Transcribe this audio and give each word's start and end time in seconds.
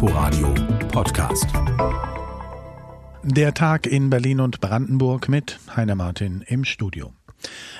Inforadio 0.00 0.54
Podcast. 0.92 1.48
Der 3.24 3.52
Tag 3.52 3.88
in 3.88 4.10
Berlin 4.10 4.38
und 4.38 4.60
Brandenburg 4.60 5.28
mit 5.28 5.58
Heiner 5.74 5.96
Martin 5.96 6.44
im 6.46 6.64
Studio. 6.64 7.17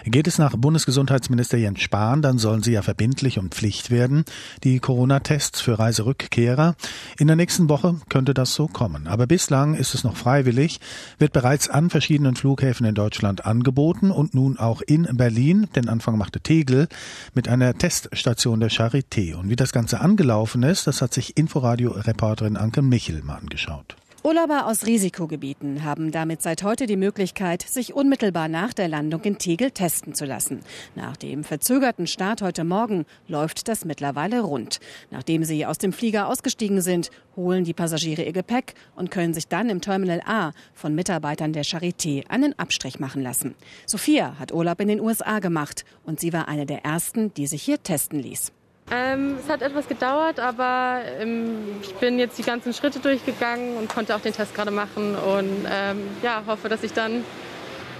Geht 0.05 0.27
es 0.27 0.39
nach 0.39 0.57
Bundesgesundheitsminister 0.57 1.59
Jens 1.59 1.81
Spahn, 1.81 2.23
dann 2.23 2.39
sollen 2.39 2.63
sie 2.63 2.73
ja 2.73 2.83
verbindlich 2.83 3.39
und 3.39 3.55
Pflicht 3.55 3.91
werden, 3.91 4.25
die 4.65 4.79
Corona-Tests 4.79 5.61
für 5.61 5.79
Reiserückkehrer. 5.79 6.77
In 7.19 7.27
der 7.27 7.37
nächsten 7.37 7.69
Woche 7.69 7.97
könnte 8.09 8.35
das 8.35 8.55
so 8.55 8.69
kommen. 8.69 9.07
Aber 9.07 9.27
bislang 9.27 9.75
ist 9.75 9.95
es 9.95 10.05
noch 10.05 10.17
freiwillig, 10.17 10.81
wird 11.19 11.33
bereits 11.33 11.69
an 11.69 11.91
verschiedenen 11.91 12.37
Flughäfen 12.37 12.87
in 12.87 12.95
Deutschland 12.95 13.45
angeboten 13.45 14.11
und 14.11 14.35
nun 14.35 14.59
auch 14.59 14.81
in 14.83 15.09
Berlin, 15.17 15.69
den 15.75 15.89
Anfang 15.89 16.17
machte 16.17 16.41
Tegel, 16.41 16.89
mit 17.35 17.49
einer 17.49 17.75
Teststation 17.75 18.61
der 18.61 18.71
Charité. 18.71 19.35
Und 19.35 19.51
wie 19.51 19.57
das 19.57 19.73
Ganze 19.73 20.01
angelaufen 20.01 20.63
ist, 20.63 20.87
das 20.87 21.03
hat 21.03 21.13
sich 21.13 21.37
Inforadio-Reporterin 21.37 22.57
Anke 22.57 22.83
Michel 22.83 23.23
mal 23.23 23.37
angeschaut. 23.37 23.97
Urlauber 24.29 24.67
aus 24.67 24.85
Risikogebieten 24.85 25.85
haben 25.85 26.13
damit 26.13 26.43
seit 26.43 26.63
heute 26.63 26.85
die 26.85 26.99
Möglichkeit, 26.99 27.63
sich 27.63 27.95
unmittelbar 27.95 28.49
nach 28.49 28.75
der 28.75 28.87
Landung 28.87 29.23
in 29.23 29.39
Tegel 29.39 29.71
testen 29.71 30.15
zu 30.15 30.27
lassen. 30.27 30.61
Nach 30.95 31.17
dem 31.17 31.45
verzögerten 31.45 32.07
Start 32.07 32.43
heute 32.43 32.65
Morgen 32.65 33.07
läuft 33.27 33.69
das 33.69 33.87
mittlerweile 33.87 34.43
rund. 34.43 34.81
Nachdem 35.11 35.45
sie 35.45 35.65
aus 35.65 35.79
dem 35.79 35.95
Flieger 35.95 36.29
ausgestiegen 36.29 36.83
sind, 36.83 37.11
holen 37.37 37.65
die 37.65 37.73
Passagiere 37.73 38.23
ihr 38.23 38.35
Gepäck 38.35 38.75
und 38.97 39.11
können 39.11 39.33
sich 39.33 39.49
dann 39.49 39.71
im 39.71 39.81
Terminal 39.81 40.21
A 40.27 40.53
von 40.75 40.95
Mitarbeitern 40.95 41.55
der 41.55 41.65
Charité 41.65 42.29
einen 42.29 42.53
Abstrich 42.59 43.01
machen 43.01 43.23
lassen. 43.23 43.55
Sophia 43.87 44.39
hat 44.39 44.53
Urlaub 44.53 44.79
in 44.83 44.89
den 44.89 45.01
USA 45.01 45.39
gemacht 45.39 45.87
und 46.05 46.21
sie 46.21 46.35
war 46.35 46.49
eine 46.49 46.67
der 46.67 46.85
ersten, 46.85 47.33
die 47.33 47.47
sich 47.47 47.63
hier 47.63 47.83
testen 47.83 48.21
ließ. 48.21 48.53
Ähm, 48.91 49.37
es 49.39 49.51
hat 49.51 49.61
etwas 49.61 49.87
gedauert, 49.87 50.41
aber 50.41 51.01
ähm, 51.21 51.59
ich 51.83 51.95
bin 51.97 52.19
jetzt 52.19 52.39
die 52.39 52.43
ganzen 52.43 52.73
Schritte 52.73 53.01
durchgegangen 53.01 53.77
und 53.77 53.89
konnte 53.89 54.17
auch 54.17 54.21
den 54.21 54.33
Test 54.33 54.55
gerade 54.55 54.71
machen 54.71 55.15
und 55.15 55.67
ähm, 55.71 56.09
ja, 56.23 56.43
hoffe, 56.47 56.71
dass 56.71 56.83
ich 56.83 56.95
dann 56.95 57.25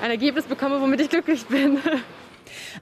ein 0.03 0.11
Ergebnis 0.11 0.47
bekomme, 0.47 0.81
womit 0.81 1.01
ich 1.01 1.11
glücklich 1.11 1.45
bin. 1.47 1.79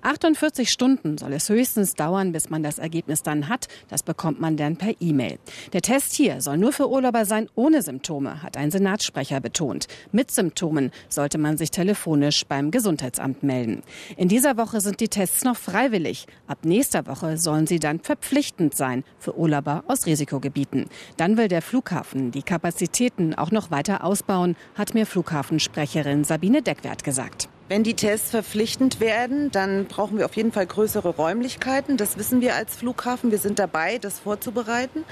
48 0.02 0.70
Stunden 0.70 1.18
soll 1.18 1.32
es 1.32 1.48
höchstens 1.48 1.94
dauern, 1.94 2.32
bis 2.32 2.50
man 2.50 2.62
das 2.62 2.78
Ergebnis 2.78 3.22
dann 3.22 3.48
hat. 3.48 3.68
Das 3.88 4.02
bekommt 4.02 4.40
man 4.40 4.56
dann 4.56 4.76
per 4.76 4.94
E-Mail. 5.00 5.38
Der 5.72 5.82
Test 5.82 6.14
hier 6.14 6.40
soll 6.40 6.58
nur 6.58 6.72
für 6.72 6.90
Urlauber 6.90 7.24
sein 7.24 7.48
ohne 7.54 7.82
Symptome, 7.82 8.42
hat 8.42 8.56
ein 8.56 8.70
Senatssprecher 8.70 9.40
betont. 9.40 9.86
Mit 10.12 10.30
Symptomen 10.30 10.90
sollte 11.08 11.38
man 11.38 11.56
sich 11.56 11.70
telefonisch 11.70 12.44
beim 12.46 12.70
Gesundheitsamt 12.70 13.42
melden. 13.42 13.82
In 14.16 14.28
dieser 14.28 14.56
Woche 14.56 14.80
sind 14.80 15.00
die 15.00 15.08
Tests 15.08 15.44
noch 15.44 15.56
freiwillig. 15.56 16.26
Ab 16.46 16.58
nächster 16.64 17.06
Woche 17.06 17.38
sollen 17.38 17.66
sie 17.66 17.78
dann 17.78 18.00
verpflichtend 18.00 18.74
sein 18.74 19.04
für 19.18 19.36
Urlauber 19.36 19.84
aus 19.88 20.06
Risikogebieten. 20.06 20.86
Dann 21.16 21.36
will 21.36 21.48
der 21.48 21.62
Flughafen 21.62 22.30
die 22.30 22.42
Kapazitäten 22.42 23.34
auch 23.34 23.50
noch 23.50 23.70
weiter 23.70 24.04
ausbauen, 24.04 24.56
hat 24.74 24.94
mir 24.94 25.06
Flughafensprecherin 25.06 26.24
Sabine 26.24 26.62
Deckwert 26.62 27.04
gesagt. 27.04 27.48
Wenn 27.68 27.82
die 27.82 27.94
Tests 27.94 28.30
verpflichtend 28.30 29.00
werden, 29.00 29.50
dann 29.50 29.86
brauchen 29.86 30.18
wir 30.18 30.26
auf 30.26 30.36
jeden 30.36 30.52
Fall 30.52 30.66
größere 30.66 31.08
Räumlichkeiten. 31.08 31.96
Das 31.96 32.16
wissen 32.16 32.40
wir 32.40 32.54
als 32.54 32.76
Flughafen. 32.76 33.32
Wir 33.32 33.38
sind 33.38 33.58
dabei, 33.58 33.98
das 33.98 34.20
vorzubereiten. 34.20 35.04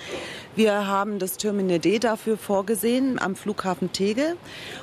Wir 0.55 0.87
haben 0.87 1.19
das 1.19 1.37
Terminal 1.37 1.81
D 1.81 1.99
dafür 1.99 2.39
vorgesehen 2.39 3.19
am 3.19 3.35
Flughafen 3.35 3.91
Tegel 3.91 4.37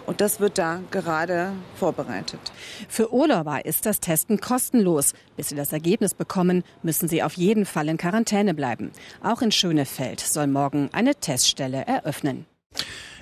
und 0.05 0.19
das 0.19 0.41
wird 0.41 0.57
da 0.57 0.81
gerade 0.91 1.53
vorbereitet. 1.75 2.41
Für 2.89 3.13
Urlauber 3.13 3.63
ist 3.63 3.85
das 3.85 4.01
Testen 4.01 4.41
kostenlos. 4.41 5.13
Bis 5.37 5.47
sie 5.47 5.55
das 5.55 5.71
Ergebnis 5.71 6.13
bekommen, 6.13 6.65
müssen 6.83 7.07
sie 7.07 7.23
auf 7.23 7.35
jeden 7.35 7.65
Fall 7.65 7.87
in 7.87 7.95
Quarantäne 7.95 8.53
bleiben. 8.53 8.91
Auch 9.23 9.41
in 9.41 9.53
Schönefeld 9.53 10.19
soll 10.19 10.47
morgen 10.47 10.89
eine 10.91 11.15
Teststelle 11.15 11.85
eröffnen. 11.87 12.50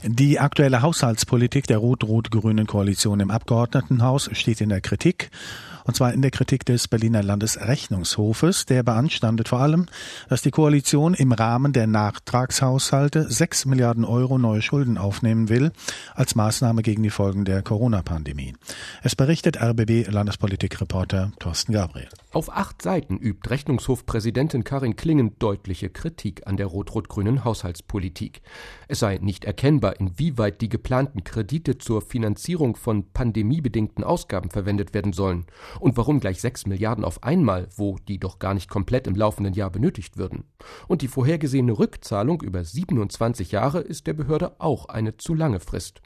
Die 0.04 0.40
aktuelle 0.40 0.82
Haushaltspolitik 0.82 1.68
der 1.68 1.78
rot-rot-grünen 1.78 2.68
Koalition 2.68 3.20
im 3.20 3.32
Abgeordnetenhaus 3.32 4.30
steht 4.32 4.62
in 4.62 4.70
der 4.70 4.80
Kritik 4.80 5.30
und 5.90 5.96
zwar 5.96 6.14
in 6.14 6.22
der 6.22 6.30
Kritik 6.30 6.66
des 6.66 6.88
Berliner 6.88 7.24
Landesrechnungshofes. 7.24 8.68
Der 8.68 8.84
beanstandet 8.84 9.50
vor 9.50 9.60
allem, 9.60 9.88
dass 10.28 10.44
die 10.44 10.52
Koalition 10.52 11.16
im 11.16 11.32
Rahmen 11.32 11.74
der 11.74 11.88
Nachtragshaushalte 11.88 13.32
sechs 13.32 13.66
Milliarden 13.66 14.06
Euro 14.06 14.38
neue 14.38 14.62
Schulden 14.62 15.00
aufnehmen 15.00 15.50
will, 15.50 15.72
als 16.14 16.36
Maßnahme 16.36 16.84
gegen 16.84 17.02
die 17.02 17.10
Folgen 17.10 17.44
der 17.44 17.64
Corona-Pandemie. 17.64 18.54
Es 19.02 19.16
berichtet 19.16 19.60
RBB-Landespolitikreporter 19.60 21.32
Thorsten 21.40 21.74
Gabriel. 21.74 22.10
Auf 22.32 22.56
acht 22.56 22.84
Seiten 22.84 23.18
übt 23.18 23.50
Rechnungshofpräsidentin 23.50 24.64
Karin 24.64 24.96
Klingen 24.96 25.40
deutliche 25.40 25.90
Kritik 25.90 26.46
an 26.46 26.56
der 26.56 26.68
rot-rot-grünen 26.68 27.44
Haushaltspolitik. 27.44 28.44
Es 28.88 29.00
sei 29.00 29.18
nicht 29.20 29.44
erkennbar, 29.44 30.00
inwieweit 30.00 30.62
die 30.62 30.70
geplanten 30.70 31.24
Kredite 31.24 31.80
zur 31.80 32.04
Finanzierung 32.04 32.76
von 32.76 33.12
pandemiebedingten 33.12 34.04
Ausgaben 34.04 34.52
verwendet 34.52 34.94
werden 34.94 35.14
sollen 35.14 35.48
und 35.80 35.98
warum 35.98 36.20
gleich 36.20 36.42
6 36.42 36.66
Milliarden 36.66 37.04
auf 37.04 37.24
einmal, 37.24 37.68
wo 37.76 37.98
die 38.08 38.20
doch 38.20 38.40
gar 38.40 38.54
nicht 38.54 38.70
komplett 38.70 39.08
im 39.08 39.16
laufenden 39.16 39.54
Jahr 39.54 39.70
benötigt 39.70 40.18
würden? 40.18 40.46
Und 40.88 41.02
die 41.02 41.08
vorhergesehene 41.08 41.78
Rückzahlung 41.78 42.42
über 42.42 42.64
27 42.64 43.52
Jahre 43.52 43.80
ist 43.80 44.08
der 44.08 44.14
Behörde 44.14 44.60
auch 44.60 44.86
eine 44.86 45.18
zu 45.18 45.34
lange 45.34 45.60
Frist. 45.60 46.02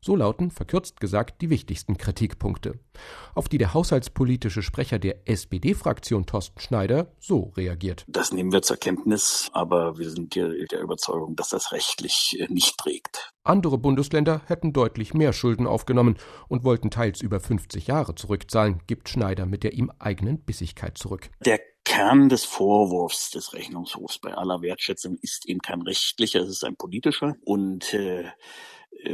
So 0.00 0.16
lauten, 0.16 0.50
verkürzt 0.50 1.00
gesagt, 1.00 1.42
die 1.42 1.50
wichtigsten 1.50 1.96
Kritikpunkte. 1.96 2.78
Auf 3.34 3.48
die 3.48 3.58
der 3.58 3.74
haushaltspolitische 3.74 4.62
Sprecher 4.62 4.98
der 4.98 5.28
SPD-Fraktion 5.28 6.26
Thorsten 6.26 6.60
Schneider 6.60 7.12
so 7.18 7.52
reagiert. 7.56 8.04
Das 8.08 8.32
nehmen 8.32 8.52
wir 8.52 8.62
zur 8.62 8.76
Kenntnis, 8.76 9.50
aber 9.52 9.98
wir 9.98 10.10
sind 10.10 10.34
der 10.36 10.80
Überzeugung, 10.80 11.36
dass 11.36 11.50
das 11.50 11.72
rechtlich 11.72 12.36
äh, 12.38 12.46
nicht 12.48 12.78
trägt. 12.78 13.32
Andere 13.46 13.78
Bundesländer 13.78 14.42
hätten 14.46 14.72
deutlich 14.72 15.14
mehr 15.14 15.32
Schulden 15.32 15.66
aufgenommen 15.66 16.16
und 16.48 16.64
wollten 16.64 16.90
teils 16.90 17.20
über 17.20 17.40
50 17.40 17.86
Jahre 17.86 18.14
zurückzahlen, 18.14 18.82
gibt 18.86 19.08
Schneider 19.08 19.46
mit 19.46 19.62
der 19.62 19.72
ihm 19.74 19.92
eigenen 19.98 20.40
Bissigkeit 20.40 20.98
zurück. 20.98 21.30
Der 21.44 21.60
Kern 21.84 22.28
des 22.28 22.44
Vorwurfs 22.44 23.30
des 23.30 23.54
Rechnungshofs 23.54 24.18
bei 24.18 24.34
aller 24.34 24.60
Wertschätzung 24.60 25.18
ist 25.22 25.46
eben 25.46 25.60
kein 25.60 25.82
rechtlicher, 25.82 26.40
es 26.40 26.48
ist 26.48 26.64
ein 26.64 26.76
politischer 26.76 27.36
und 27.44 27.94
äh, 27.94 28.24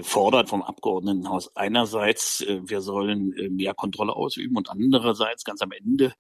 fordert 0.01 0.49
vom 0.49 0.63
Abgeordnetenhaus 0.63 1.55
einerseits, 1.57 2.41
äh, 2.41 2.61
wir 2.65 2.81
sollen 2.81 3.37
äh, 3.37 3.49
mehr 3.49 3.75
Kontrolle 3.75 4.15
ausüben 4.15 4.57
und 4.57 4.71
andererseits 4.71 5.45
ganz 5.45 5.61
am 5.61 5.73
Ende 5.73 6.15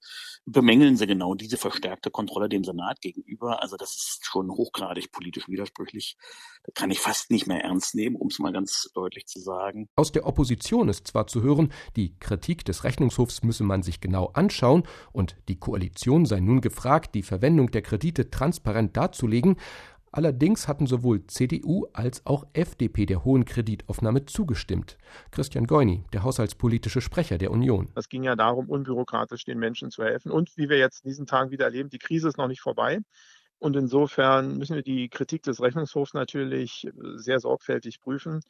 bemängeln 0.44 0.96
sie 0.96 1.06
genau 1.06 1.34
diese 1.34 1.56
verstärkte 1.56 2.10
Kontrolle 2.10 2.48
dem 2.48 2.64
Senat 2.64 3.00
gegenüber. 3.00 3.62
Also 3.62 3.76
das 3.76 3.94
ist 3.94 4.26
schon 4.26 4.50
hochgradig 4.50 5.12
politisch 5.12 5.48
widersprüchlich. 5.48 6.16
Da 6.64 6.72
kann 6.74 6.90
ich 6.90 7.00
fast 7.00 7.30
nicht 7.30 7.46
mehr 7.46 7.62
ernst 7.62 7.94
nehmen, 7.94 8.16
um 8.16 8.28
es 8.28 8.38
mal 8.38 8.52
ganz 8.52 8.90
deutlich 8.94 9.26
zu 9.26 9.40
sagen. 9.40 9.88
Aus 9.96 10.12
der 10.12 10.26
Opposition 10.26 10.88
ist 10.88 11.06
zwar 11.06 11.26
zu 11.26 11.42
hören, 11.42 11.72
die 11.96 12.18
Kritik 12.18 12.64
des 12.64 12.84
Rechnungshofs 12.84 13.42
müsse 13.42 13.64
man 13.64 13.82
sich 13.82 14.00
genau 14.00 14.26
anschauen 14.34 14.82
und 15.12 15.36
die 15.48 15.58
Koalition 15.58 16.26
sei 16.26 16.40
nun 16.40 16.60
gefragt, 16.60 17.14
die 17.14 17.22
Verwendung 17.22 17.70
der 17.70 17.82
Kredite 17.82 18.30
transparent 18.30 18.96
darzulegen, 18.96 19.56
Allerdings 20.14 20.68
hatten 20.68 20.86
sowohl 20.86 21.26
CDU 21.26 21.86
als 21.94 22.26
auch 22.26 22.46
FDP 22.52 23.06
der 23.06 23.24
hohen 23.24 23.46
Kreditaufnahme 23.46 24.26
zugestimmt. 24.26 24.98
Christian 25.30 25.66
Goini, 25.66 26.04
der 26.12 26.22
haushaltspolitische 26.22 27.00
Sprecher 27.00 27.38
der 27.38 27.50
Union. 27.50 27.90
Es 27.94 28.10
ging 28.10 28.22
ja 28.22 28.36
darum, 28.36 28.68
unbürokratisch 28.68 29.44
den 29.46 29.58
Menschen 29.58 29.90
zu 29.90 30.04
helfen. 30.04 30.30
Und 30.30 30.54
wie 30.58 30.68
wir 30.68 30.76
jetzt 30.76 31.02
in 31.04 31.08
diesen 31.08 31.24
Tagen 31.24 31.50
wieder 31.50 31.64
erleben, 31.64 31.88
die 31.88 31.98
Krise 31.98 32.28
ist 32.28 32.36
noch 32.36 32.48
nicht 32.48 32.60
vorbei. 32.60 33.00
Und 33.58 33.74
insofern 33.74 34.58
müssen 34.58 34.76
wir 34.76 34.82
die 34.82 35.08
Kritik 35.08 35.44
des 35.44 35.62
Rechnungshofs 35.62 36.12
natürlich 36.12 36.86
sehr 37.14 37.40
sorgfältig 37.40 38.00
prüfen. 38.00 38.40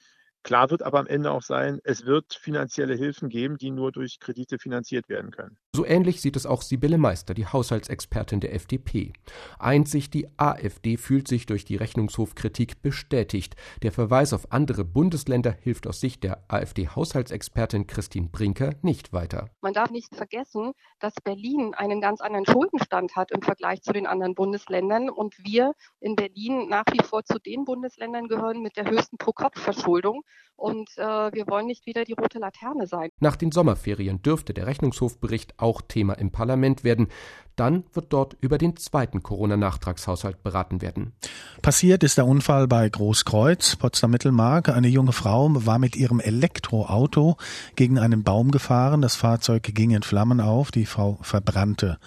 Klar 0.42 0.70
wird 0.70 0.82
aber 0.82 0.98
am 0.98 1.06
Ende 1.06 1.30
auch 1.30 1.42
sein, 1.42 1.80
es 1.84 2.04
wird 2.04 2.34
finanzielle 2.34 2.94
Hilfen 2.94 3.28
geben, 3.28 3.58
die 3.58 3.70
nur 3.70 3.92
durch 3.92 4.18
Kredite 4.18 4.58
finanziert 4.58 5.08
werden 5.08 5.30
können. 5.30 5.56
So 5.74 5.86
ähnlich 5.86 6.20
sieht 6.20 6.36
es 6.36 6.46
auch 6.46 6.62
Sibylle 6.62 6.98
Meister, 6.98 7.32
die 7.32 7.46
Haushaltsexpertin 7.46 8.40
der 8.40 8.54
FDP. 8.54 9.12
Einzig 9.58 10.10
die 10.10 10.28
AfD 10.36 10.96
fühlt 10.96 11.28
sich 11.28 11.46
durch 11.46 11.64
die 11.64 11.76
Rechnungshofkritik 11.76 12.82
bestätigt. 12.82 13.56
Der 13.82 13.92
Verweis 13.92 14.32
auf 14.32 14.50
andere 14.52 14.84
Bundesländer 14.84 15.52
hilft 15.52 15.86
aus 15.86 16.00
Sicht 16.00 16.24
der 16.24 16.44
AfD-Haushaltsexpertin 16.48 17.86
Christine 17.86 18.28
Brinker 18.28 18.74
nicht 18.82 19.12
weiter. 19.12 19.48
Man 19.60 19.72
darf 19.72 19.90
nicht 19.90 20.14
vergessen, 20.14 20.72
dass 20.98 21.14
Berlin 21.22 21.72
einen 21.74 22.00
ganz 22.00 22.20
anderen 22.20 22.46
Schuldenstand 22.46 23.16
hat 23.16 23.30
im 23.30 23.42
Vergleich 23.42 23.82
zu 23.82 23.92
den 23.92 24.06
anderen 24.06 24.34
Bundesländern 24.34 25.08
und 25.08 25.36
wir 25.38 25.72
in 26.00 26.16
Berlin 26.16 26.68
nach 26.68 26.84
wie 26.92 27.02
vor 27.02 27.24
zu 27.24 27.38
den 27.38 27.64
Bundesländern 27.64 28.28
gehören 28.28 28.60
mit 28.60 28.76
der 28.76 28.90
höchsten 28.90 29.16
Pro-Kopf-Verschuldung. 29.16 30.22
Und 30.56 30.90
äh, 30.96 31.02
wir 31.02 31.48
wollen 31.48 31.66
nicht 31.66 31.86
wieder 31.86 32.04
die 32.04 32.12
rote 32.12 32.38
Laterne 32.38 32.86
sein. 32.86 33.10
Nach 33.18 33.34
den 33.34 33.50
Sommerferien 33.50 34.22
dürfte 34.22 34.54
der 34.54 34.66
Rechnungshofbericht 34.68 35.58
auch 35.58 35.82
Thema 35.82 36.12
im 36.14 36.30
Parlament 36.30 36.84
werden. 36.84 37.08
Dann 37.56 37.82
wird 37.92 38.12
dort 38.12 38.36
über 38.40 38.58
den 38.58 38.76
zweiten 38.76 39.24
Corona-Nachtragshaushalt 39.24 40.42
beraten 40.44 40.80
werden. 40.80 41.14
Passiert 41.62 42.04
ist 42.04 42.16
der 42.16 42.26
Unfall 42.26 42.68
bei 42.68 42.88
Großkreuz, 42.88 43.74
Potsdam-Mittelmark. 43.74 44.68
Eine 44.68 44.88
junge 44.88 45.12
Frau 45.12 45.48
war 45.52 45.80
mit 45.80 45.96
ihrem 45.96 46.20
Elektroauto 46.20 47.36
gegen 47.74 47.98
einen 47.98 48.22
Baum 48.22 48.52
gefahren. 48.52 49.02
Das 49.02 49.16
Fahrzeug 49.16 49.64
ging 49.74 49.90
in 49.90 50.02
Flammen 50.02 50.40
auf. 50.40 50.70
Die 50.70 50.86
Frau 50.86 51.18
verbrannte. 51.22 51.98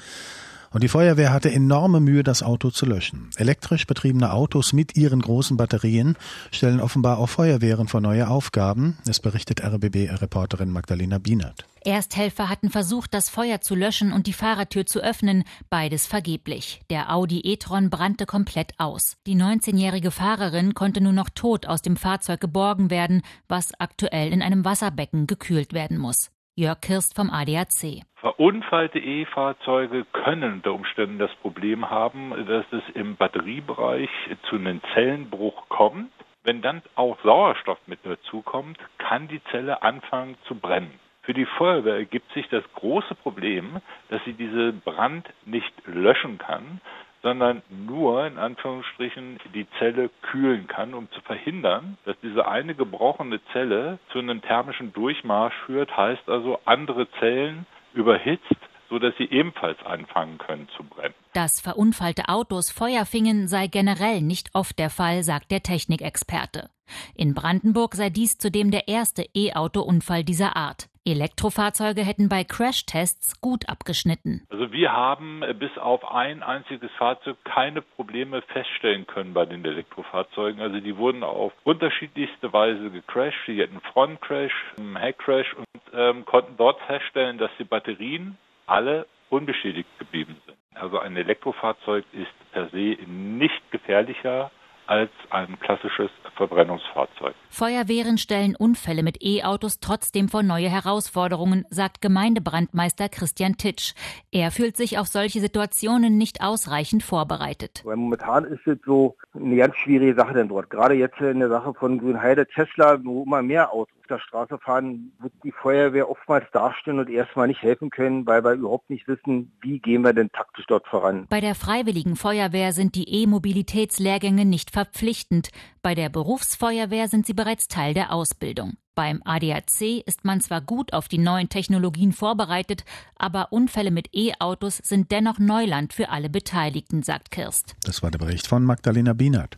Und 0.76 0.84
die 0.84 0.90
Feuerwehr 0.90 1.32
hatte 1.32 1.50
enorme 1.50 2.02
Mühe, 2.02 2.22
das 2.22 2.44
Auto 2.44 2.70
zu 2.70 2.86
löschen. 2.86 3.30
Elektrisch 3.38 3.88
betriebene 3.88 4.34
Autos 4.34 4.74
mit 4.74 4.98
ihren 4.98 5.22
großen 5.22 5.56
Batterien 5.56 6.18
stellen 6.52 6.82
offenbar 6.82 7.18
auch 7.18 7.30
Feuerwehren 7.30 7.88
vor 7.88 8.02
neue 8.02 8.28
Aufgaben. 8.28 8.98
Es 9.08 9.22
berichtet 9.22 9.64
RBB-Reporterin 9.64 10.70
Magdalena 10.70 11.18
Bienert. 11.18 11.66
Ersthelfer 11.86 12.50
hatten 12.50 12.72
versucht, 12.72 13.14
das 13.14 13.30
Feuer 13.30 13.62
zu 13.62 13.74
löschen 13.74 14.12
und 14.12 14.28
die 14.28 14.34
Fahrertür 14.34 14.86
zu 14.86 15.00
öffnen, 15.00 15.46
beides 15.70 16.08
vergeblich. 16.08 16.82
Der 16.90 17.14
Audi 17.14 17.40
e-tron 17.40 17.90
brannte 17.90 18.26
komplett 18.26 18.74
aus. 18.78 19.16
Die 19.28 19.38
19-jährige 19.38 20.12
Fahrerin 20.12 20.74
konnte 20.74 21.00
nur 21.00 21.14
noch 21.14 21.30
tot 21.30 21.68
aus 21.68 21.84
dem 21.84 21.96
Fahrzeug 21.96 22.42
geborgen 22.42 22.90
werden, 22.90 23.22
was 23.48 23.72
aktuell 23.80 24.34
in 24.34 24.42
einem 24.42 24.66
Wasserbecken 24.66 25.26
gekühlt 25.26 25.72
werden 25.72 25.98
muss. 25.98 26.32
Jörg 26.58 26.80
Kirst 26.80 27.18
vom 27.18 27.32
ADAC. 27.32 28.06
Verunfallte 28.16 28.98
E-Fahrzeuge 28.98 30.06
können 30.14 30.54
unter 30.54 30.72
Umständen 30.74 31.20
das 31.20 31.36
Problem 31.42 31.90
haben, 31.90 32.30
dass 32.48 32.64
es 32.72 32.82
im 32.94 33.18
Batteriebereich 33.18 34.10
zu 34.50 34.56
einem 34.56 34.80
Zellenbruch 34.94 35.68
kommt. 35.68 36.14
Wenn 36.46 36.62
dann 36.62 36.82
auch 36.96 37.18
Sauerstoff 37.24 37.80
mit 37.88 38.00
dazukommt, 38.06 38.78
kann 39.00 39.28
die 39.28 39.44
Zelle 39.52 39.82
anfangen 39.82 40.38
zu 40.48 40.56
brennen. 40.56 40.98
Für 41.24 41.34
die 41.34 41.46
Feuerwehr 41.46 41.96
ergibt 41.96 42.32
sich 42.32 42.48
das 42.48 42.64
große 42.76 43.16
Problem, 43.16 43.82
dass 44.08 44.24
sie 44.24 44.34
diese 44.34 44.72
Brand 44.72 45.28
nicht 45.46 45.74
löschen 45.86 46.38
kann, 46.38 46.80
sondern 47.26 47.64
nur 47.72 48.28
in 48.28 48.38
Anführungsstrichen 48.38 49.40
die 49.56 49.66
Zelle 49.80 50.12
kühlen 50.22 50.68
kann, 50.68 50.94
um 50.94 51.10
zu 51.10 51.22
verhindern, 51.22 51.98
dass 52.06 52.16
diese 52.22 52.48
eine 52.48 52.76
gebrochene 52.76 53.40
Zelle 53.52 53.98
zu 54.12 54.20
einem 54.20 54.44
thermischen 54.44 54.94
Durchmarsch 54.94 55.56
führt, 55.66 55.98
heißt 55.98 56.30
also 56.30 56.60
andere 56.66 57.10
Zellen 57.20 57.66
überhitzt, 57.96 58.56
sodass 58.92 59.16
sie 59.18 59.24
ebenfalls 59.24 59.84
anfangen 59.84 60.38
können 60.38 60.70
zu 60.78 60.84
brennen. 60.84 61.16
Dass 61.34 61.60
verunfallte 61.62 62.30
Autos 62.30 62.70
Feuer 62.70 63.06
fingen, 63.06 63.48
sei 63.48 63.66
generell 63.66 64.22
nicht 64.22 64.52
oft 64.54 64.78
der 64.78 64.92
Fall, 64.92 65.24
sagt 65.24 65.50
der 65.50 65.64
Technikexperte. 65.64 66.70
In 67.16 67.34
Brandenburg 67.34 67.96
sei 67.96 68.12
dies 68.12 68.38
zudem 68.38 68.70
der 68.70 68.88
erste 68.88 69.26
E-Auto-Unfall 69.34 70.24
dieser 70.24 70.56
Art. 70.56 70.90
Elektrofahrzeuge 71.12 72.02
hätten 72.02 72.30
bei 72.30 72.44
Crashtests 72.44 73.40
gut 73.42 73.70
abgeschnitten. 73.70 74.42
Also 74.50 74.72
wir 74.72 74.92
haben 74.92 75.44
äh, 75.44 75.54
bis 75.54 75.78
auf 75.78 76.12
ein 76.12 76.42
einziges 76.42 76.92
Fahrzeug 76.98 77.38
keine 77.44 77.82
Probleme 77.82 78.42
feststellen 78.42 79.06
können 79.06 79.34
bei 79.34 79.46
den 79.46 79.64
Elektrofahrzeugen. 79.64 80.62
Also 80.62 80.80
die 80.80 80.98
wurden 80.98 81.24
auf 81.24 81.54
unterschiedlichste 81.64 82.52
Weise 82.52 82.90
gecrashed. 82.90 83.48
Die 83.48 83.62
hatten 83.62 83.80
Frontcrash, 83.94 84.54
Heckcrash 84.96 85.54
und 85.54 85.82
ähm, 85.94 86.26
konnten 86.26 86.58
dort 86.58 86.82
feststellen, 86.82 87.38
dass 87.38 87.52
die 87.60 87.66
Batterien 87.66 88.38
alle 88.66 89.06
unbeschädigt 89.30 89.90
geblieben 90.00 90.36
sind. 90.46 90.58
Also 90.74 91.00
ein 91.00 91.16
Elektrofahrzeug 91.16 92.04
ist 92.12 92.52
per 92.52 92.70
se 92.70 92.98
nicht 93.08 93.72
gefährlicher 93.72 94.52
als 94.88 95.12
ein 95.30 95.60
klassisches 95.60 96.10
Verbrennungsfahrzeug. 96.36 97.34
Feuerwehren 97.50 98.18
stellen 98.18 98.56
Unfälle 98.56 99.04
mit 99.04 99.24
E-Autos 99.24 99.80
trotzdem 99.80 100.28
vor 100.30 100.44
neue 100.44 100.70
Herausforderungen, 100.70 101.66
sagt 101.70 102.02
Gemeindebrandmeister 102.02 103.10
Christian 103.10 103.58
Titsch. 103.58 103.94
Er 104.32 104.52
fühlt 104.52 104.76
sich 104.76 104.98
auf 104.98 105.08
solche 105.08 105.40
Situationen 105.40 106.18
nicht 106.18 106.42
ausreichend 106.42 107.04
vorbereitet. 107.04 107.82
Weil 107.86 107.96
momentan 107.96 108.46
ist 108.46 108.68
es 108.68 108.78
so 108.86 109.16
eine 109.34 109.56
ganz 109.56 109.76
schwierige 109.78 110.16
Sache 110.16 110.34
denn 110.34 110.50
dort. 110.50 110.70
Gerade 110.70 110.96
jetzt 110.96 111.20
in 111.20 111.40
der 111.40 111.50
Sache 111.50 111.74
von 111.74 111.98
Grünheide, 111.98 112.46
Tesla, 112.48 113.00
wo 113.04 113.24
immer 113.24 113.42
mehr 113.42 113.72
Autos 113.72 113.96
auf 114.02 114.08
der 114.08 114.20
Straße 114.20 114.60
fahren, 114.60 115.12
wird 115.20 115.34
die 115.44 115.52
Feuerwehr 115.52 116.10
oftmals 116.10 116.46
dastehen 116.52 117.00
und 117.00 117.10
erstmal 117.10 117.48
nicht 117.48 117.62
helfen 117.62 117.90
können, 117.90 118.26
weil 118.28 118.44
wir 118.44 118.54
überhaupt 118.54 118.90
nicht 118.90 119.08
wissen, 119.08 119.52
wie 119.62 119.80
gehen 119.80 120.04
wir 120.04 120.14
denn 120.14 120.32
taktisch 120.32 120.66
dort 120.68 120.88
voran. 120.88 121.26
Bei 121.30 121.42
der 121.42 121.56
Freiwilligen 121.56 122.16
Feuerwehr 122.16 122.72
sind 122.72 122.96
die 122.96 123.24
E-Mobilitätslehrgänge 123.24 124.46
nicht 124.46 124.72
verpflichtend. 124.76 125.50
Bei 125.86 125.94
der 125.94 126.10
Berufsfeuerwehr 126.10 127.08
sind 127.10 127.28
sie 127.28 127.36
bereits 127.36 127.68
Teil 127.68 127.94
der 127.94 128.12
Ausbildung. 128.12 128.76
Beim 128.96 129.22
ADAC 129.26 130.04
ist 130.06 130.24
man 130.24 130.40
zwar 130.40 130.62
gut 130.62 130.94
auf 130.94 131.10
die 131.10 131.18
neuen 131.18 131.50
Technologien 131.50 132.14
vorbereitet, 132.14 132.86
aber 133.18 133.52
Unfälle 133.52 133.92
mit 133.92 134.08
E-Autos 134.14 134.78
sind 134.78 135.12
dennoch 135.12 135.38
Neuland 135.38 135.92
für 135.92 136.10
alle 136.10 136.30
Beteiligten, 136.30 137.04
sagt 137.04 137.30
Kirst. 137.30 137.76
Das 137.84 138.04
war 138.04 138.10
der 138.10 138.20
Bericht 138.20 138.48
von 138.48 138.64
Magdalena 138.64 139.12
Bienert. 139.12 139.58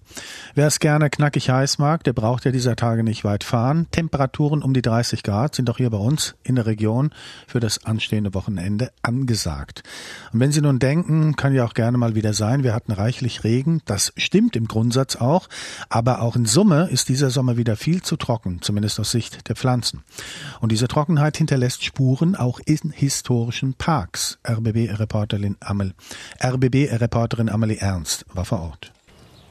Wer 0.56 0.66
es 0.66 0.80
gerne 0.80 1.12
knackig 1.12 1.52
heiß 1.52 1.78
mag, 1.78 2.04
der 2.04 2.14
braucht 2.14 2.46
ja 2.46 2.52
dieser 2.52 2.76
Tage 2.76 3.04
nicht 3.04 3.24
weit 3.24 3.44
fahren. 3.44 3.86
Temperaturen 3.92 4.64
um 4.64 4.74
die 4.74 4.82
30 4.82 5.22
Grad 5.22 5.54
sind 5.54 5.70
auch 5.70 5.78
hier 5.78 5.92
bei 5.92 6.00
uns 6.00 6.34
in 6.42 6.56
der 6.56 6.66
Region 6.66 7.12
für 7.46 7.60
das 7.60 7.86
anstehende 7.86 8.34
Wochenende 8.34 8.92
angesagt. 9.04 9.84
Und 10.34 10.40
wenn 10.40 10.52
Sie 10.52 10.62
nun 10.62 10.80
denken, 10.80 11.36
kann 11.36 11.54
ja 11.54 11.64
auch 11.64 11.76
gerne 11.76 12.00
mal 12.00 12.16
wieder 12.16 12.34
sein, 12.34 12.64
wir 12.64 12.74
hatten 12.74 12.92
reichlich 12.92 13.44
Regen. 13.44 13.84
Das 13.86 14.14
stimmt 14.18 14.56
im 14.56 14.68
Grundsatz 14.68 15.16
auch. 15.16 15.48
Aber 15.90 16.17
auch 16.22 16.36
in 16.36 16.46
Summe 16.46 16.90
ist 16.92 17.10
dieser 17.10 17.30
Sommer 17.30 17.58
wieder 17.58 17.76
viel 17.76 18.02
zu 18.02 18.18
trocken, 18.18 18.62
zumindest 18.62 19.00
aus 19.00 19.12
Sicht 19.12 19.48
der 19.50 19.56
Pflanzen. 19.56 20.04
Und 20.60 20.72
diese 20.72 20.88
Trockenheit 20.88 21.38
hinterlässt 21.38 21.84
Spuren 21.84 22.36
auch 22.36 22.60
in 22.66 22.92
historischen 22.92 23.74
Parks. 23.74 24.40
RBB-Reporterin 24.48 25.58
Amel, 25.60 25.94
RBB-Reporterin 26.44 27.50
Amelie 27.50 27.78
Ernst 27.78 28.26
war 28.34 28.46
vor 28.46 28.62
Ort. 28.62 28.92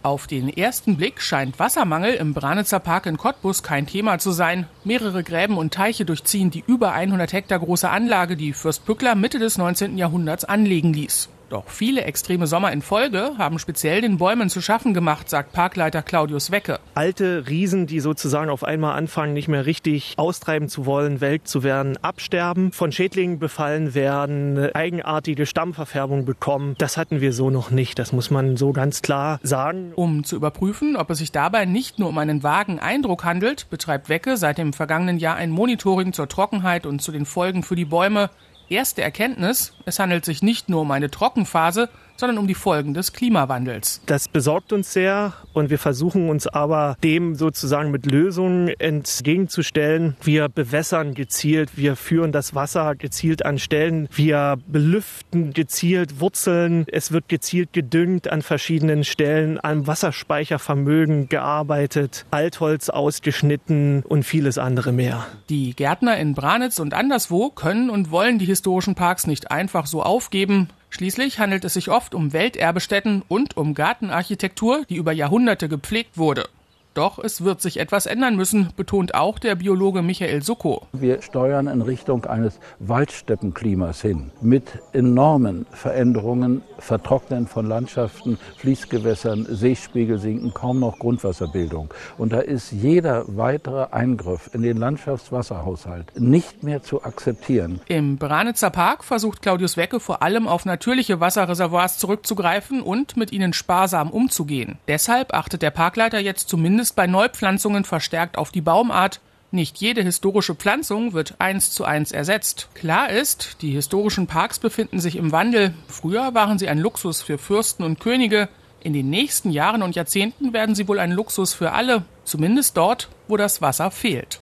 Auf 0.02 0.28
den 0.28 0.48
ersten 0.48 0.96
Blick 0.96 1.20
scheint 1.20 1.58
Wassermangel 1.58 2.14
im 2.14 2.32
Branitzer 2.32 2.78
Park 2.78 3.06
in 3.06 3.16
Cottbus 3.16 3.64
kein 3.64 3.88
Thema 3.88 4.20
zu 4.20 4.30
sein. 4.30 4.68
Mehrere 4.84 5.24
Gräben 5.24 5.58
und 5.58 5.74
Teiche 5.74 6.04
durchziehen 6.04 6.52
die 6.52 6.62
über 6.64 6.92
100 6.92 7.32
Hektar 7.32 7.58
große 7.58 7.90
Anlage, 7.90 8.36
die 8.36 8.52
Fürst 8.52 8.86
Pückler 8.86 9.16
Mitte 9.16 9.40
des 9.40 9.58
19. 9.58 9.98
Jahrhunderts 9.98 10.44
anlegen 10.44 10.92
ließ. 10.92 11.28
Doch 11.48 11.68
viele 11.68 12.02
extreme 12.02 12.48
Sommer 12.48 12.72
in 12.72 12.82
Folge 12.82 13.34
haben 13.38 13.60
speziell 13.60 14.00
den 14.00 14.16
Bäumen 14.16 14.50
zu 14.50 14.60
schaffen 14.60 14.94
gemacht, 14.94 15.30
sagt 15.30 15.52
Parkleiter 15.52 16.02
Claudius 16.02 16.50
Wecke. 16.50 16.80
Alte 16.94 17.44
Riesen, 17.48 17.86
die 17.86 18.00
sozusagen 18.00 18.50
auf 18.50 18.64
einmal 18.64 18.98
anfangen, 18.98 19.32
nicht 19.32 19.46
mehr 19.46 19.64
richtig 19.64 20.14
austreiben 20.16 20.68
zu 20.68 20.86
wollen, 20.86 21.20
welk 21.20 21.46
zu 21.46 21.62
werden, 21.62 21.98
absterben, 22.02 22.72
von 22.72 22.90
Schädlingen 22.90 23.38
befallen 23.38 23.94
werden, 23.94 24.74
eigenartige 24.74 25.46
Stammverfärbung 25.46 26.24
bekommen. 26.24 26.74
Das 26.78 26.96
hatten 26.96 27.20
wir 27.20 27.32
so 27.32 27.50
noch 27.50 27.70
nicht. 27.70 27.98
Das 28.00 28.12
muss 28.12 28.30
man 28.30 28.56
so 28.56 28.72
ganz 28.72 29.02
klar 29.02 29.38
sagen. 29.44 29.92
Um 29.94 30.24
zu 30.24 30.34
überprüfen, 30.34 30.96
ob 30.96 31.10
es 31.10 31.18
sich 31.18 31.30
dabei 31.30 31.64
nicht 31.64 32.00
nur 32.00 32.08
um 32.08 32.18
einen 32.18 32.42
vagen 32.42 32.80
Eindruck 32.80 33.24
handelt, 33.24 33.70
betreibt 33.70 34.08
Wecke 34.08 34.36
seit 34.36 34.58
dem 34.58 34.72
vergangenen 34.72 35.18
Jahr 35.18 35.36
ein 35.36 35.50
Monitoring 35.50 36.12
zur 36.12 36.28
Trockenheit 36.28 36.86
und 36.86 37.00
zu 37.00 37.12
den 37.12 37.24
Folgen 37.24 37.62
für 37.62 37.76
die 37.76 37.84
Bäume. 37.84 38.30
Erste 38.68 39.02
Erkenntnis, 39.02 39.72
es 39.84 39.98
handelt 39.98 40.24
sich 40.24 40.42
nicht 40.42 40.68
nur 40.68 40.80
um 40.80 40.90
eine 40.90 41.10
Trockenphase, 41.10 41.88
sondern 42.18 42.38
um 42.38 42.46
die 42.46 42.54
Folgen 42.54 42.94
des 42.94 43.12
Klimawandels. 43.12 44.00
Das 44.06 44.28
besorgt 44.28 44.72
uns 44.72 44.92
sehr 44.92 45.34
und 45.52 45.70
wir 45.70 45.78
versuchen 45.78 46.28
uns 46.28 46.46
aber 46.46 46.96
dem 47.02 47.34
sozusagen 47.34 47.90
mit 47.90 48.06
Lösungen 48.06 48.68
entgegenzustellen. 48.68 50.16
Wir 50.22 50.48
bewässern 50.48 51.14
gezielt, 51.14 51.76
wir 51.76 51.96
führen 51.96 52.32
das 52.32 52.54
Wasser 52.54 52.94
gezielt 52.94 53.44
an 53.44 53.58
Stellen, 53.58 54.08
wir 54.12 54.58
belüften 54.66 55.52
gezielt 55.52 56.20
Wurzeln, 56.20 56.86
es 56.88 57.12
wird 57.12 57.28
gezielt 57.28 57.72
gedüngt 57.72 58.30
an 58.30 58.42
verschiedenen 58.42 59.04
Stellen, 59.04 59.62
am 59.62 59.86
Wasserspeichervermögen 59.86 61.28
gearbeitet, 61.28 62.26
Altholz 62.30 62.88
ausgeschnitten 62.88 64.02
und 64.02 64.24
vieles 64.24 64.58
andere 64.58 64.92
mehr. 64.92 65.26
Die 65.48 65.74
Gärtner 65.74 66.16
in 66.18 66.34
Branitz 66.34 66.78
und 66.78 66.94
anderswo 66.94 67.50
können 67.50 67.90
und 67.90 68.10
wollen 68.10 68.38
die 68.38 68.46
historischen 68.46 68.94
Parks 68.94 69.26
nicht 69.26 69.50
einfach 69.50 69.86
so 69.86 70.02
aufgeben. 70.02 70.68
Schließlich 70.96 71.38
handelt 71.38 71.62
es 71.66 71.74
sich 71.74 71.90
oft 71.90 72.14
um 72.14 72.32
Welterbestätten 72.32 73.22
und 73.28 73.58
um 73.58 73.74
Gartenarchitektur, 73.74 74.86
die 74.88 74.96
über 74.96 75.12
Jahrhunderte 75.12 75.68
gepflegt 75.68 76.16
wurde. 76.16 76.48
Doch 76.96 77.18
es 77.18 77.44
wird 77.44 77.60
sich 77.60 77.78
etwas 77.78 78.06
ändern 78.06 78.36
müssen, 78.36 78.70
betont 78.74 79.14
auch 79.14 79.38
der 79.38 79.54
Biologe 79.54 80.00
Michael 80.00 80.42
Sucko. 80.42 80.86
Wir 80.94 81.20
steuern 81.20 81.66
in 81.66 81.82
Richtung 81.82 82.24
eines 82.24 82.58
Waldsteppenklimas 82.78 84.00
hin, 84.00 84.30
mit 84.40 84.78
enormen 84.94 85.66
Veränderungen, 85.72 86.62
Vertrocknen 86.78 87.48
von 87.48 87.66
Landschaften, 87.66 88.38
Fließgewässern, 88.56 89.46
Seespiegel 89.46 90.18
sinken, 90.18 90.54
kaum 90.54 90.80
noch 90.80 90.98
Grundwasserbildung. 90.98 91.92
Und 92.16 92.32
da 92.32 92.40
ist 92.40 92.72
jeder 92.72 93.24
weitere 93.28 93.88
Eingriff 93.90 94.48
in 94.54 94.62
den 94.62 94.78
Landschaftswasserhaushalt 94.78 96.18
nicht 96.18 96.62
mehr 96.62 96.82
zu 96.82 97.02
akzeptieren. 97.02 97.82
Im 97.88 98.16
Branitzer 98.16 98.70
Park 98.70 99.04
versucht 99.04 99.42
Claudius 99.42 99.76
Wecke 99.76 100.00
vor 100.00 100.22
allem 100.22 100.48
auf 100.48 100.64
natürliche 100.64 101.20
Wasserreservoirs 101.20 101.98
zurückzugreifen 101.98 102.80
und 102.80 103.18
mit 103.18 103.32
ihnen 103.32 103.52
sparsam 103.52 104.08
umzugehen. 104.08 104.78
Deshalb 104.88 105.34
achtet 105.34 105.60
der 105.60 105.70
Parkleiter 105.70 106.20
jetzt 106.20 106.48
zumindest 106.48 106.85
zumindest 106.86 106.96
bei 106.96 107.06
Neupflanzungen 107.08 107.84
verstärkt 107.84 108.38
auf 108.38 108.52
die 108.52 108.60
Baumart. 108.60 109.20
Nicht 109.50 109.78
jede 109.78 110.02
historische 110.02 110.54
Pflanzung 110.54 111.14
wird 111.14 111.34
eins 111.38 111.72
zu 111.72 111.84
eins 111.84 112.12
ersetzt. 112.12 112.68
Klar 112.74 113.10
ist, 113.10 113.56
die 113.60 113.70
historischen 113.70 114.26
Parks 114.26 114.58
befinden 114.60 115.00
sich 115.00 115.16
im 115.16 115.32
Wandel. 115.32 115.74
Früher 115.88 116.34
waren 116.34 116.58
sie 116.58 116.68
ein 116.68 116.78
Luxus 116.78 117.22
für 117.22 117.38
Fürsten 117.38 117.82
und 117.84 117.98
Könige. 117.98 118.48
In 118.82 118.92
den 118.92 119.10
nächsten 119.10 119.50
Jahren 119.50 119.82
und 119.82 119.96
Jahrzehnten 119.96 120.52
werden 120.52 120.76
sie 120.76 120.86
wohl 120.86 121.00
ein 121.00 121.10
Luxus 121.10 121.54
für 121.54 121.72
alle, 121.72 122.04
zumindest 122.24 122.76
dort, 122.76 123.08
wo 123.26 123.36
das 123.36 123.60
Wasser 123.60 123.90
fehlt. 123.90 124.38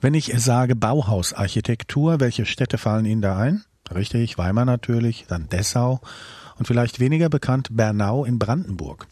Wenn 0.00 0.14
ich 0.14 0.32
sage 0.36 0.76
Bauhausarchitektur, 0.76 2.20
welche 2.20 2.46
Städte 2.46 2.78
fallen 2.78 3.06
Ihnen 3.06 3.22
da 3.22 3.38
ein? 3.38 3.64
Richtig, 3.92 4.38
Weimar 4.38 4.64
natürlich, 4.64 5.24
dann 5.28 5.48
Dessau 5.48 6.00
und 6.58 6.66
vielleicht 6.66 7.00
weniger 7.00 7.28
bekannt 7.28 7.68
Bernau 7.72 8.24
in 8.24 8.38
Brandenburg. 8.38 9.06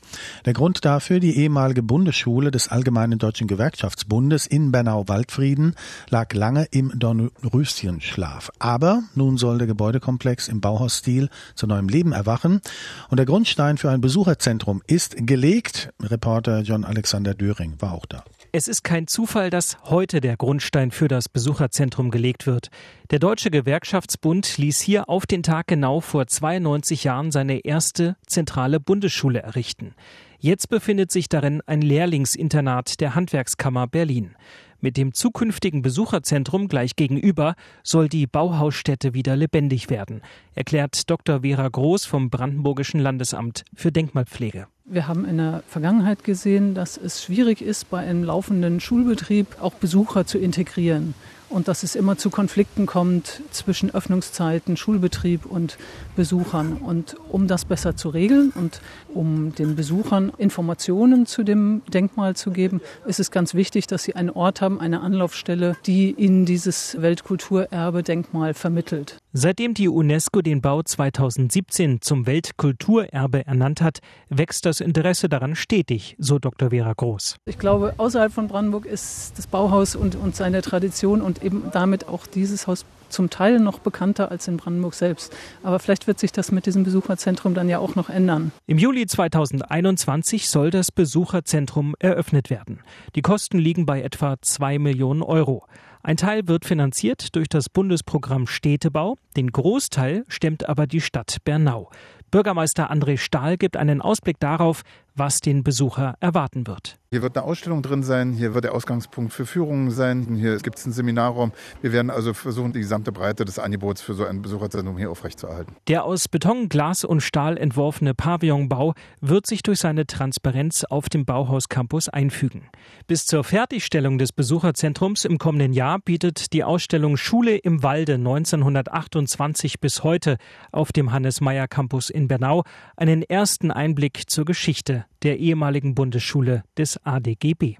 Der 0.44 0.52
Grund 0.52 0.84
dafür, 0.84 1.20
die 1.20 1.36
ehemalige 1.36 1.82
Bundesschule 1.82 2.50
des 2.50 2.68
Allgemeinen 2.68 3.18
Deutschen 3.18 3.46
Gewerkschaftsbundes 3.46 4.46
in 4.46 4.72
Bernau-Waldfrieden 4.72 5.74
lag 6.08 6.32
lange 6.32 6.66
im 6.70 6.92
Dornröschenschlaf. 6.98 8.50
Aber 8.58 9.02
nun 9.14 9.36
soll 9.36 9.58
der 9.58 9.66
Gebäudekomplex 9.66 10.48
im 10.48 10.60
Bauhausstil 10.60 11.28
zu 11.54 11.66
neuem 11.66 11.88
Leben 11.88 12.12
erwachen 12.12 12.60
und 13.08 13.16
der 13.16 13.26
Grundstein 13.26 13.78
für 13.78 13.90
ein 13.90 14.00
Besucherzentrum 14.00 14.82
ist 14.86 15.16
gelegt. 15.16 15.90
Reporter 16.02 16.60
John 16.60 16.84
Alexander 16.84 17.34
Döring 17.34 17.74
war 17.80 17.92
auch 17.92 18.06
da. 18.06 18.24
Es 18.52 18.66
ist 18.66 18.82
kein 18.82 19.06
Zufall, 19.06 19.48
dass 19.48 19.78
heute 19.84 20.20
der 20.20 20.36
Grundstein 20.36 20.90
für 20.90 21.06
das 21.06 21.28
Besucherzentrum 21.28 22.10
gelegt 22.10 22.48
wird. 22.48 22.70
Der 23.12 23.20
Deutsche 23.20 23.48
Gewerkschaftsbund 23.48 24.58
ließ 24.58 24.80
hier 24.80 25.08
auf 25.08 25.24
den 25.24 25.44
Tag 25.44 25.68
genau 25.68 26.00
vor 26.00 26.26
92 26.26 27.04
Jahren 27.04 27.30
seine 27.30 27.60
erste 27.60 28.16
zentrale 28.26 28.80
Bundesschule 28.80 29.40
errichten. 29.40 29.94
Jetzt 30.40 30.68
befindet 30.68 31.12
sich 31.12 31.28
darin 31.28 31.62
ein 31.66 31.80
Lehrlingsinternat 31.80 32.98
der 32.98 33.14
Handwerkskammer 33.14 33.86
Berlin. 33.86 34.34
Mit 34.80 34.96
dem 34.96 35.12
zukünftigen 35.12 35.82
Besucherzentrum 35.82 36.68
gleich 36.68 36.96
gegenüber 36.96 37.54
soll 37.82 38.08
die 38.08 38.26
Bauhausstätte 38.26 39.12
wieder 39.12 39.36
lebendig 39.36 39.90
werden, 39.90 40.22
erklärt 40.54 41.10
Dr. 41.10 41.42
Vera 41.42 41.68
Groß 41.68 42.06
vom 42.06 42.30
Brandenburgischen 42.30 42.98
Landesamt 42.98 43.64
für 43.74 43.92
Denkmalpflege. 43.92 44.66
Wir 44.86 45.06
haben 45.06 45.24
in 45.24 45.36
der 45.36 45.62
Vergangenheit 45.68 46.24
gesehen, 46.24 46.74
dass 46.74 46.96
es 46.96 47.22
schwierig 47.22 47.60
ist, 47.62 47.90
bei 47.90 47.98
einem 47.98 48.24
laufenden 48.24 48.80
Schulbetrieb 48.80 49.60
auch 49.60 49.74
Besucher 49.74 50.26
zu 50.26 50.38
integrieren 50.38 51.14
und 51.50 51.68
dass 51.68 51.82
es 51.82 51.94
immer 51.94 52.16
zu 52.16 52.30
Konflikten 52.30 52.86
kommt 52.86 53.42
zwischen 53.50 53.92
Öffnungszeiten, 53.92 54.76
Schulbetrieb 54.76 55.44
und 55.44 55.76
Besuchern. 56.16 56.74
Und 56.74 57.16
um 57.28 57.48
das 57.48 57.64
besser 57.64 57.96
zu 57.96 58.08
regeln 58.08 58.52
und 58.54 58.80
um 59.12 59.54
den 59.54 59.76
Besuchern 59.76 60.32
Informationen 60.38 61.26
zu 61.26 61.42
dem 61.42 61.82
Denkmal 61.92 62.36
zu 62.36 62.52
geben, 62.52 62.80
ist 63.06 63.20
es 63.20 63.30
ganz 63.30 63.54
wichtig, 63.54 63.86
dass 63.86 64.04
sie 64.04 64.14
einen 64.14 64.30
Ort 64.30 64.60
haben, 64.60 64.80
eine 64.80 65.00
Anlaufstelle, 65.00 65.76
die 65.86 66.12
ihnen 66.12 66.46
dieses 66.46 66.96
Weltkulturerbe-Denkmal 67.00 68.54
vermittelt. 68.54 69.18
Seitdem 69.32 69.74
die 69.74 69.88
UNESCO 69.88 70.42
den 70.42 70.60
Bau 70.60 70.82
2017 70.82 72.00
zum 72.00 72.26
Weltkulturerbe 72.26 73.46
ernannt 73.46 73.80
hat, 73.80 74.00
wächst 74.28 74.66
das 74.66 74.80
Interesse 74.80 75.28
daran 75.28 75.54
stetig, 75.54 76.16
so 76.18 76.38
Dr. 76.38 76.70
Vera 76.70 76.92
Groß. 76.92 77.36
Ich 77.46 77.58
glaube, 77.58 77.94
außerhalb 77.96 78.32
von 78.32 78.48
Brandenburg 78.48 78.86
ist 78.86 79.34
das 79.36 79.46
Bauhaus 79.46 79.94
und, 79.94 80.16
und 80.16 80.34
seine 80.34 80.62
Tradition 80.62 81.20
und 81.20 81.39
eben 81.42 81.70
damit 81.72 82.08
auch 82.08 82.26
dieses 82.26 82.66
Haus 82.66 82.84
zum 83.10 83.28
Teil 83.28 83.58
noch 83.58 83.80
bekannter 83.80 84.30
als 84.30 84.48
in 84.48 84.56
Brandenburg 84.56 84.94
selbst. 84.94 85.34
Aber 85.62 85.78
vielleicht 85.78 86.06
wird 86.06 86.18
sich 86.18 86.32
das 86.32 86.52
mit 86.52 86.66
diesem 86.66 86.84
Besucherzentrum 86.84 87.54
dann 87.54 87.68
ja 87.68 87.78
auch 87.78 87.96
noch 87.96 88.08
ändern. 88.08 88.52
Im 88.66 88.78
Juli 88.78 89.06
2021 89.06 90.48
soll 90.48 90.70
das 90.70 90.92
Besucherzentrum 90.92 91.94
eröffnet 91.98 92.50
werden. 92.50 92.80
Die 93.16 93.22
Kosten 93.22 93.58
liegen 93.58 93.86
bei 93.86 94.02
etwa 94.02 94.36
zwei 94.40 94.78
Millionen 94.78 95.22
Euro. 95.22 95.64
Ein 96.02 96.16
Teil 96.16 96.48
wird 96.48 96.64
finanziert 96.64 97.36
durch 97.36 97.48
das 97.48 97.68
Bundesprogramm 97.68 98.46
Städtebau, 98.46 99.16
den 99.36 99.52
Großteil 99.52 100.24
stemmt 100.28 100.66
aber 100.66 100.86
die 100.86 101.02
Stadt 101.02 101.36
Bernau. 101.44 101.90
Bürgermeister 102.30 102.90
André 102.90 103.18
Stahl 103.18 103.58
gibt 103.58 103.76
einen 103.76 104.00
Ausblick 104.00 104.38
darauf, 104.40 104.82
was 105.14 105.40
den 105.40 105.62
Besucher 105.62 106.16
erwarten 106.20 106.66
wird. 106.66 107.00
Hier 107.12 107.22
wird 107.22 107.36
eine 107.36 107.44
Ausstellung 107.44 107.82
drin 107.82 108.04
sein, 108.04 108.32
hier 108.32 108.54
wird 108.54 108.62
der 108.62 108.72
Ausgangspunkt 108.72 109.32
für 109.32 109.44
Führungen 109.44 109.90
sein, 109.90 110.36
hier 110.36 110.56
gibt 110.58 110.78
es 110.78 110.84
einen 110.84 110.92
Seminarraum. 110.92 111.50
Wir 111.82 111.92
werden 111.92 112.08
also 112.08 112.34
versuchen, 112.34 112.72
die 112.72 112.78
gesamte 112.78 113.10
Breite 113.10 113.44
des 113.44 113.58
Angebots 113.58 114.00
für 114.00 114.14
so 114.14 114.24
ein 114.24 114.42
Besucherzentrum 114.42 114.96
hier 114.96 115.10
aufrechtzuerhalten. 115.10 115.74
Der 115.88 116.04
aus 116.04 116.28
Beton, 116.28 116.68
Glas 116.68 117.02
und 117.02 117.20
Stahl 117.20 117.56
entworfene 117.56 118.14
Pavillonbau 118.14 118.94
wird 119.20 119.48
sich 119.48 119.64
durch 119.64 119.80
seine 119.80 120.06
Transparenz 120.06 120.84
auf 120.84 121.08
dem 121.08 121.24
Bauhaus-Campus 121.24 122.08
einfügen. 122.08 122.68
Bis 123.08 123.26
zur 123.26 123.42
Fertigstellung 123.42 124.18
des 124.18 124.32
Besucherzentrums 124.32 125.24
im 125.24 125.38
kommenden 125.38 125.72
Jahr 125.72 125.98
bietet 125.98 126.52
die 126.52 126.62
Ausstellung 126.62 127.16
Schule 127.16 127.56
im 127.56 127.82
Walde 127.82 128.14
1928 128.14 129.80
bis 129.80 130.04
heute 130.04 130.36
auf 130.70 130.92
dem 130.92 131.10
Hannes-Meyer-Campus 131.10 132.08
in 132.08 132.28
Bernau 132.28 132.62
einen 132.96 133.22
ersten 133.22 133.72
Einblick 133.72 134.30
zur 134.30 134.44
Geschichte 134.44 134.99
der 135.22 135.38
ehemaligen 135.38 135.94
Bundesschule 135.94 136.62
des 136.76 136.98
ADGB. 137.04 137.76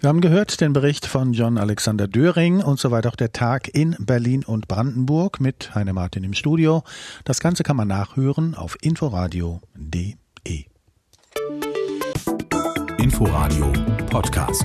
Wir 0.00 0.08
haben 0.08 0.20
gehört 0.20 0.60
den 0.60 0.72
Bericht 0.72 1.06
von 1.06 1.32
John 1.32 1.58
Alexander 1.58 2.08
Döring 2.08 2.60
und 2.60 2.78
soweit 2.78 3.06
auch 3.06 3.16
der 3.16 3.32
Tag 3.32 3.68
in 3.74 3.96
Berlin 3.98 4.44
und 4.44 4.68
Brandenburg 4.68 5.40
mit 5.40 5.74
Heine 5.74 5.92
Martin 5.92 6.24
im 6.24 6.34
Studio. 6.34 6.82
Das 7.24 7.40
Ganze 7.40 7.62
kann 7.62 7.76
man 7.76 7.88
nachhören 7.88 8.54
auf 8.54 8.76
inforadio.de. 8.82 10.14
Inforadio 12.98 13.72
Podcast. 14.10 14.64